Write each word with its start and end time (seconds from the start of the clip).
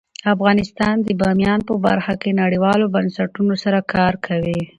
افغانستان 0.33 0.95
د 1.01 1.09
بامیان 1.21 1.59
په 1.67 1.73
برخه 1.85 2.13
کې 2.21 2.37
نړیوالو 2.41 2.85
بنسټونو 2.95 3.53
سره 3.63 3.79
کار 3.93 4.13
کوي. 4.25 4.61